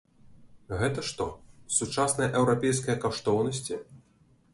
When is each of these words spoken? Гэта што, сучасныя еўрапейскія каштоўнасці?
Гэта 0.79 1.03
што, 1.09 1.27
сучасныя 1.75 2.29
еўрапейскія 2.39 2.95
каштоўнасці? 3.05 3.79